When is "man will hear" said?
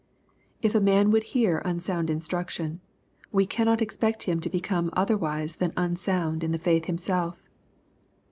0.81-1.59